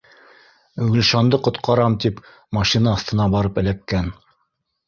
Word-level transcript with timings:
Гөлшанды 0.95 1.39
ҡотҡарам 1.49 1.97
тип 2.05 2.23
машина 2.59 2.97
аҫтына 2.97 3.31
барып 3.37 3.63
эләккән 3.65 4.11